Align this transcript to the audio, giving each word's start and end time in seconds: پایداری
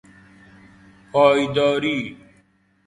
پایداری 1.13 2.17